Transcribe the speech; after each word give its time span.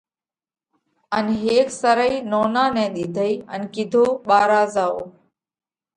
ان 1.17 1.25
هيڪ 1.41 1.67
سرئي 1.81 2.15
نونا 2.31 2.63
نئہ 2.75 2.85
ۮِيڌئي 2.93 3.33
ان 3.53 3.61
ڪِيڌو 3.73 4.05
ٻارا 4.27 4.61
زائو 4.75 4.97